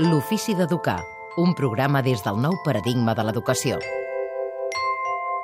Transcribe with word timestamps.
L'ofici 0.00 0.54
d'educar, 0.58 1.04
un 1.36 1.54
programa 1.54 2.00
des 2.02 2.22
del 2.24 2.40
nou 2.42 2.56
paradigma 2.64 3.14
de 3.14 3.22
l'educació. 3.22 3.78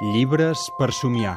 Llibres 0.01 0.65
per 0.79 0.91
somiar. 0.97 1.37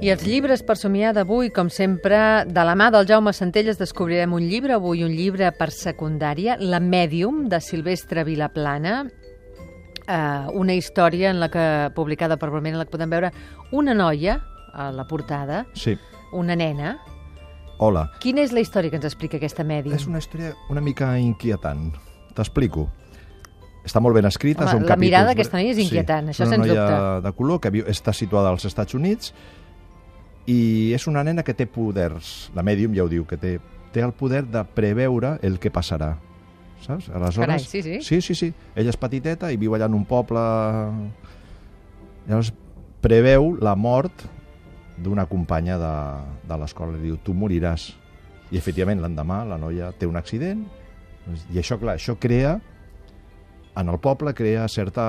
I 0.00 0.08
els 0.12 0.24
llibres 0.24 0.62
per 0.64 0.76
somiar 0.80 1.12
d'avui, 1.16 1.50
com 1.52 1.68
sempre, 1.72 2.44
de 2.48 2.64
la 2.64 2.74
mà 2.76 2.90
del 2.92 3.08
Jaume 3.08 3.32
Centelles 3.36 3.80
descobrirem 3.80 4.32
un 4.36 4.46
llibre, 4.48 4.76
avui 4.76 5.04
un 5.04 5.12
llibre 5.12 5.50
per 5.52 5.70
secundària, 5.72 6.56
La 6.60 6.80
Mèdium, 6.80 7.46
de 7.48 7.60
Silvestre 7.60 8.24
Vilaplana, 8.24 9.02
eh, 10.06 10.46
una 10.56 10.74
història 10.76 11.30
en 11.30 11.40
la 11.40 11.48
que, 11.48 11.64
publicada 11.94 12.36
per 12.36 12.50
Bromera, 12.50 12.76
en 12.76 12.80
la 12.80 12.88
que 12.88 12.96
podem 12.96 13.12
veure 13.12 13.32
una 13.72 13.94
noia 13.94 14.42
a 14.72 14.90
la 14.92 15.06
portada, 15.06 15.66
Sí. 15.74 15.96
una 16.32 16.56
nena. 16.56 16.98
Hola. 17.80 18.10
Quina 18.20 18.42
és 18.44 18.52
la 18.52 18.60
història 18.60 18.92
que 18.92 18.98
ens 19.00 19.06
explica 19.08 19.38
aquesta 19.40 19.64
Mèdium? 19.64 19.94
És 19.96 20.04
una 20.06 20.20
història 20.20 20.52
una 20.72 20.82
mica 20.84 21.14
inquietant. 21.18 21.86
T'explico. 22.36 22.88
Està 23.88 24.02
molt 24.04 24.18
ben 24.18 24.28
escrita. 24.28 24.66
Home, 24.66 24.74
són 24.74 24.82
la 24.84 24.90
capítols 24.92 25.00
mirada 25.06 25.24
bre- 25.24 25.32
d'aquesta 25.34 25.56
noia 25.56 25.72
és 25.72 25.78
inquietant, 25.80 26.28
això 26.28 26.44
és 26.44 26.50
sens 26.52 26.58
una 26.60 26.66
noia 26.66 26.82
dubte. 26.90 27.28
de 27.28 27.32
color 27.38 27.60
que 27.64 27.70
viu, 27.72 27.84
està 27.88 28.12
situada 28.12 28.50
als 28.52 28.66
Estats 28.68 28.94
Units 28.94 29.32
i 30.46 30.92
és 30.92 31.06
una 31.08 31.22
nena 31.24 31.42
que 31.42 31.54
té 31.56 31.64
poders. 31.66 32.50
La 32.54 32.62
mèdium 32.62 32.92
ja 32.94 33.04
ho 33.04 33.08
diu, 33.08 33.24
que 33.26 33.38
té, 33.40 33.54
té 33.94 34.04
el 34.04 34.12
poder 34.12 34.44
de 34.44 34.62
preveure 34.76 35.38
el 35.42 35.56
que 35.58 35.72
passarà. 35.72 36.18
Saps? 36.84 37.08
Aleshores, 37.08 37.46
Carai, 37.46 37.58
sí, 37.64 37.82
sí. 37.82 38.00
Sí, 38.02 38.20
sí, 38.20 38.34
sí. 38.34 38.52
Ella 38.74 38.90
és 38.92 38.96
petiteta 39.00 39.50
i 39.52 39.56
viu 39.56 39.72
allà 39.76 39.88
en 39.88 39.94
un 39.96 40.04
poble... 40.08 40.40
Llavors, 42.28 42.52
preveu 43.00 43.54
la 43.60 43.72
mort 43.76 44.26
d'una 45.00 45.26
companya 45.30 45.78
de, 45.80 45.94
de 46.48 46.60
l'escola. 46.60 46.96
Li 46.96 47.10
diu, 47.10 47.20
tu 47.24 47.34
moriràs. 47.36 47.90
I, 48.50 48.58
efectivament, 48.58 49.00
l'endemà 49.02 49.44
la 49.46 49.58
noia 49.60 49.92
té 49.96 50.08
un 50.10 50.18
accident 50.18 50.66
i 51.52 51.60
això, 51.60 51.78
clar, 51.78 51.94
això 51.98 52.16
crea 52.18 52.56
en 53.78 53.88
el 53.88 53.98
poble 54.02 54.34
crea 54.34 54.66
certa 54.68 55.04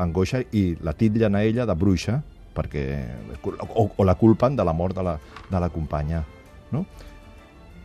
angoixa 0.00 0.40
i 0.56 0.72
la 0.82 0.94
titllen 0.96 1.36
a 1.36 1.42
ella 1.44 1.66
de 1.68 1.76
bruixa 1.76 2.22
perquè, 2.56 2.84
o, 3.44 3.84
o 3.94 4.04
la 4.06 4.16
culpen 4.18 4.56
de 4.56 4.64
la 4.66 4.74
mort 4.74 4.96
de 4.96 5.04
la, 5.06 5.18
de 5.50 5.60
la 5.60 5.68
companya. 5.70 6.24
No? 6.72 6.84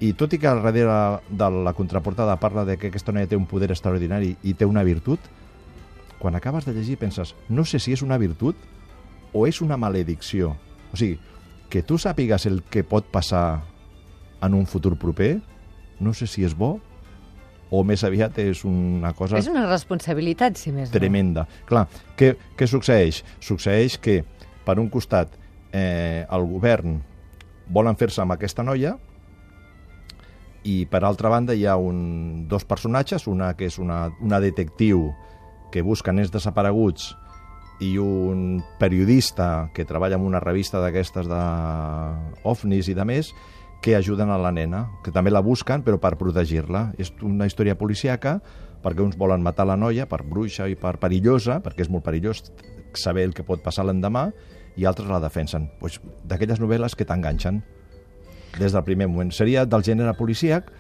I 0.02 0.14
tot 0.18 0.34
i 0.34 0.40
que 0.42 0.50
al 0.50 0.64
darrere 0.64 1.20
de 1.30 1.50
la 1.68 1.76
contraportada 1.78 2.40
parla 2.42 2.66
de 2.66 2.80
que 2.80 2.90
aquesta 2.90 3.14
noia 3.14 3.30
té 3.30 3.38
un 3.38 3.46
poder 3.48 3.70
extraordinari 3.72 4.34
i 4.42 4.56
té 4.58 4.66
una 4.66 4.84
virtut, 4.84 5.20
quan 6.20 6.36
acabes 6.36 6.66
de 6.66 6.74
llegir 6.74 6.98
penses, 6.98 7.36
no 7.50 7.68
sé 7.68 7.80
si 7.84 7.94
és 7.94 8.02
una 8.02 8.18
virtut 8.18 8.58
o 9.34 9.46
és 9.46 9.62
una 9.62 9.78
maledicció. 9.78 10.56
O 10.94 10.98
sigui, 10.98 11.20
que 11.74 11.82
tu 11.82 11.98
sàpigues 11.98 12.46
el 12.46 12.62
que 12.70 12.84
pot 12.86 13.08
passar 13.10 13.64
en 14.46 14.54
un 14.54 14.68
futur 14.70 14.94
proper, 15.02 15.40
no 16.04 16.14
sé 16.14 16.28
si 16.30 16.44
és 16.46 16.54
bo 16.54 16.76
o 17.74 17.80
més 17.88 18.04
aviat 18.06 18.38
és 18.44 18.62
una 18.70 19.16
cosa 19.18 19.40
És 19.40 19.50
una 19.50 19.64
responsabilitat, 19.66 20.60
si 20.62 20.70
més 20.76 20.92
no. 20.92 20.94
tremenda. 20.94 21.48
Clar, 21.66 21.88
què, 22.20 22.36
què 22.60 22.68
succeeix? 22.70 23.24
Succeeix 23.42 23.98
que, 23.98 24.20
per 24.68 24.78
un 24.78 24.92
costat, 24.94 25.34
eh, 25.74 26.22
el 26.30 26.46
govern 26.52 27.00
volen 27.74 27.98
fer-se 27.98 28.22
amb 28.22 28.36
aquesta 28.36 28.62
noia 28.62 28.94
i, 30.64 30.86
per 30.86 31.02
altra 31.02 31.32
banda, 31.34 31.58
hi 31.58 31.66
ha 31.66 31.80
un, 31.82 32.46
dos 32.52 32.68
personatges, 32.70 33.26
una 33.28 33.56
que 33.58 33.66
és 33.72 33.80
una, 33.82 34.06
una 34.22 34.40
detectiu 34.44 35.10
que 35.74 35.82
busca 35.82 36.14
nens 36.14 36.30
desapareguts 36.30 37.16
i 37.82 37.98
un 37.98 38.62
periodista 38.80 39.70
que 39.74 39.86
treballa 39.86 40.20
en 40.20 40.28
una 40.28 40.42
revista 40.44 40.82
d'aquestes 40.84 41.28
d'OVNIs 41.30 42.90
i 42.90 42.96
de 42.98 43.06
més, 43.06 43.34
que 43.84 43.98
ajuden 43.98 44.30
a 44.32 44.40
la 44.40 44.54
nena, 44.56 44.86
que 45.04 45.12
també 45.12 45.34
la 45.34 45.44
busquen, 45.44 45.84
però 45.84 46.00
per 46.00 46.16
protegir-la. 46.16 46.94
És 46.98 47.12
una 47.22 47.48
història 47.50 47.76
policíaca, 47.76 48.38
perquè 48.84 49.04
uns 49.04 49.18
volen 49.20 49.44
matar 49.44 49.66
la 49.68 49.76
noia 49.80 50.08
per 50.08 50.22
bruixa 50.24 50.70
i 50.72 50.78
per 50.80 50.96
perillosa, 51.02 51.60
perquè 51.64 51.84
és 51.84 51.92
molt 51.92 52.06
perillós 52.06 52.46
saber 52.96 53.26
el 53.28 53.34
que 53.36 53.44
pot 53.44 53.64
passar 53.64 53.84
l'endemà, 53.88 54.30
i 54.76 54.86
altres 54.86 55.10
la 55.10 55.22
defensen. 55.22 55.68
Pues, 55.80 56.00
D'aquelles 56.26 56.62
novel·les 56.62 56.96
que 56.98 57.06
t'enganxen 57.06 57.62
des 58.60 58.74
del 58.74 58.86
primer 58.86 59.10
moment. 59.10 59.34
Seria 59.34 59.66
del 59.66 59.84
gènere 59.86 60.14
policíac, 60.18 60.72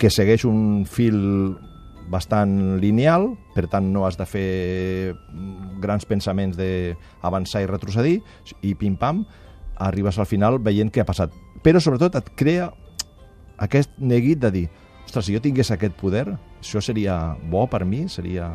que 0.00 0.10
segueix 0.12 0.46
un 0.48 0.86
fil 0.88 1.18
bastant 2.10 2.80
lineal, 2.82 3.30
per 3.54 3.68
tant 3.70 3.86
no 3.94 4.04
has 4.06 4.18
de 4.18 4.26
fer 4.26 5.14
grans 5.80 6.06
pensaments 6.08 6.58
d'avançar 6.58 7.62
i 7.62 7.70
retrocedir, 7.70 8.18
i 8.66 8.74
pim-pam, 8.74 9.24
arribes 9.80 10.18
al 10.18 10.28
final 10.28 10.58
veient 10.58 10.90
què 10.92 11.04
ha 11.04 11.08
passat. 11.08 11.32
Però 11.62 11.80
sobretot 11.80 12.18
et 12.18 12.32
crea 12.36 12.70
aquest 13.60 13.94
neguit 14.00 14.40
de 14.42 14.50
dir 14.54 14.68
ostres, 15.10 15.26
si 15.26 15.34
jo 15.34 15.40
tingués 15.42 15.72
aquest 15.74 15.96
poder, 15.98 16.26
això 16.60 16.78
seria 16.84 17.34
bo 17.50 17.64
per 17.66 17.82
mi? 17.84 18.04
Seria 18.08 18.52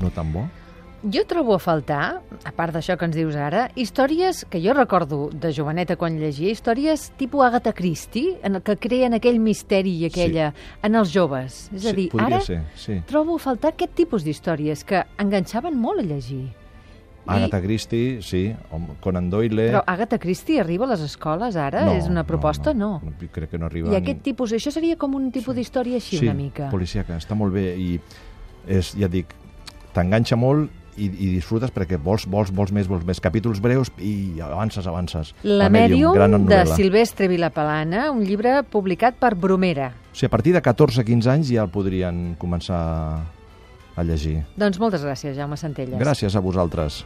no 0.00 0.10
tan 0.14 0.32
bo? 0.34 0.48
Jo 0.98 1.22
trobo 1.30 1.54
a 1.54 1.60
faltar, 1.62 2.18
a 2.42 2.50
part 2.50 2.74
d'això 2.74 2.96
que 2.98 3.06
ens 3.06 3.14
dius 3.14 3.36
ara, 3.38 3.68
històries 3.78 4.40
que 4.50 4.58
jo 4.58 4.72
recordo 4.74 5.28
de 5.30 5.52
joveneta 5.54 5.94
quan 5.94 6.16
llegia, 6.18 6.50
històries 6.50 7.12
tipus 7.20 7.44
Agatha 7.46 7.70
Christie, 7.72 8.32
en 8.42 8.58
el 8.58 8.64
que 8.66 8.74
creen 8.82 9.14
aquell 9.14 9.38
misteri 9.38 9.92
i 10.00 10.08
aquella 10.08 10.48
en 10.82 10.98
els 10.98 11.12
joves. 11.14 11.68
És 11.70 11.86
a 11.86 11.92
dir, 11.94 12.08
ara 12.18 12.40
ser, 12.42 12.64
sí. 12.74 12.98
trobo 13.06 13.36
a 13.38 13.42
faltar 13.44 13.76
aquest 13.76 13.94
tipus 13.94 14.26
d'històries 14.26 14.82
que 14.82 15.04
enganxaven 15.22 15.78
molt 15.78 16.02
a 16.02 16.06
llegir. 16.08 16.48
Agatha 17.28 17.60
Christie, 17.62 18.18
sí, 18.24 18.42
Conan 19.04 19.28
Doyle... 19.30 19.68
Però 19.68 19.84
Agatha 19.86 20.18
Christie 20.18 20.58
arriba 20.58 20.88
a 20.88 20.94
les 20.96 21.04
escoles 21.06 21.54
ara? 21.60 21.84
és 21.94 22.08
una 22.10 22.24
proposta? 22.26 22.72
No. 22.74 22.96
no. 23.04 23.12
no 23.12 23.30
crec 23.30 23.52
que 23.52 23.60
no 23.60 23.68
arriba. 23.70 23.92
I 23.92 24.00
aquest 24.00 24.24
tipus, 24.26 24.56
això 24.56 24.74
seria 24.74 24.98
com 24.98 25.14
un 25.14 25.30
tipus 25.30 25.54
d'història 25.54 26.02
així 26.02 26.16
sí, 26.18 26.26
una 26.26 26.34
mica. 26.34 26.72
policíaca, 26.74 27.20
està 27.22 27.38
molt 27.38 27.54
bé 27.54 27.68
i 27.78 27.92
és, 28.66 28.96
ja 28.98 29.06
dic, 29.12 29.30
t'enganxa 29.94 30.34
molt 30.40 30.74
i, 30.98 31.08
i 31.08 31.30
disfrutes 31.36 31.72
perquè 31.74 31.98
vols, 32.02 32.26
vols, 32.30 32.50
vols 32.54 32.74
més, 32.74 32.88
vols 32.90 33.06
més 33.08 33.22
capítols 33.22 33.62
breus 33.64 33.92
i 34.02 34.40
avances, 34.44 34.86
avances. 34.90 35.32
La, 35.46 35.70
Mèdium, 35.72 36.12
gran 36.16 36.34
de 36.34 36.42
novel·la. 36.42 36.76
Silvestre 36.78 37.30
Vilapalana, 37.30 38.08
un 38.12 38.24
llibre 38.26 38.58
publicat 38.68 39.18
per 39.20 39.34
Bromera. 39.38 39.92
O 40.12 40.16
sigui, 40.18 40.28
a 40.28 40.34
partir 40.34 40.54
de 40.56 40.62
14-15 40.64 41.32
anys 41.32 41.52
ja 41.54 41.64
el 41.64 41.72
podrien 41.72 42.34
començar 42.40 42.82
a 43.98 44.04
llegir. 44.06 44.42
Doncs 44.58 44.78
moltes 44.82 45.06
gràcies, 45.06 45.36
Jaume 45.38 45.58
Centelles. 45.58 45.98
Gràcies 45.98 46.34
a 46.34 46.42
vosaltres. 46.44 47.02